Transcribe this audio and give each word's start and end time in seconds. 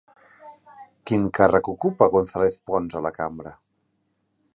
Quin 1.09 1.27
càrrec 1.39 1.69
ocupa 1.73 2.07
González 2.15 2.57
Pons 2.71 2.97
a 3.01 3.05
la 3.09 3.13
cambra? 3.19 3.53